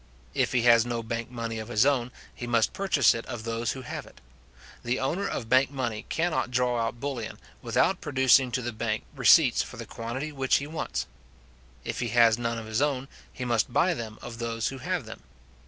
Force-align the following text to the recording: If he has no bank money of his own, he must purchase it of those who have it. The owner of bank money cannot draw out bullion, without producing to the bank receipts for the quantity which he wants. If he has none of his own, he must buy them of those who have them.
If 0.33 0.51
he 0.51 0.63
has 0.63 0.83
no 0.83 1.03
bank 1.03 1.29
money 1.29 1.59
of 1.59 1.67
his 1.67 1.85
own, 1.85 2.11
he 2.33 2.47
must 2.47 2.73
purchase 2.73 3.13
it 3.13 3.23
of 3.27 3.43
those 3.43 3.73
who 3.73 3.83
have 3.83 4.07
it. 4.07 4.19
The 4.83 4.99
owner 4.99 5.27
of 5.27 5.47
bank 5.47 5.69
money 5.69 6.07
cannot 6.09 6.49
draw 6.49 6.79
out 6.81 6.99
bullion, 6.99 7.37
without 7.61 8.01
producing 8.01 8.51
to 8.53 8.63
the 8.63 8.73
bank 8.73 9.03
receipts 9.15 9.61
for 9.61 9.77
the 9.77 9.85
quantity 9.85 10.31
which 10.31 10.55
he 10.55 10.65
wants. 10.65 11.05
If 11.83 11.99
he 11.99 12.07
has 12.07 12.39
none 12.39 12.57
of 12.57 12.65
his 12.65 12.81
own, 12.81 13.09
he 13.31 13.45
must 13.45 13.71
buy 13.71 13.93
them 13.93 14.17
of 14.23 14.39
those 14.39 14.69
who 14.69 14.79
have 14.79 15.05
them. 15.05 15.21